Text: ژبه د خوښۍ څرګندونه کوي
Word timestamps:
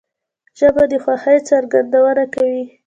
ژبه 0.59 0.83
د 0.91 0.93
خوښۍ 1.03 1.37
څرګندونه 1.49 2.23
کوي 2.35 2.63